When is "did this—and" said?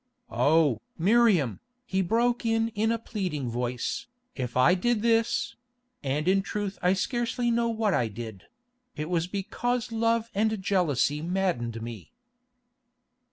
4.73-6.27